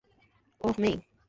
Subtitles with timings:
[0.61, 0.95] ওহ, মেই।